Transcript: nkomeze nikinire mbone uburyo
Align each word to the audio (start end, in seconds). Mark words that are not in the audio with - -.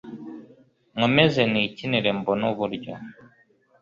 nkomeze 0.95 1.41
nikinire 1.51 2.09
mbone 2.17 2.43
uburyo 2.51 2.93